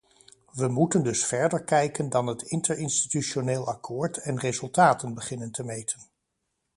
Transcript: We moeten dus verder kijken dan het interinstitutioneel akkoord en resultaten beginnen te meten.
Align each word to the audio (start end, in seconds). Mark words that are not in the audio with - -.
We 0.53 0.67
moeten 0.67 1.03
dus 1.03 1.25
verder 1.25 1.63
kijken 1.63 2.09
dan 2.09 2.27
het 2.27 2.41
interinstitutioneel 2.41 3.67
akkoord 3.67 4.17
en 4.17 4.39
resultaten 4.39 5.13
beginnen 5.13 5.51
te 5.51 5.63
meten. 5.63 6.01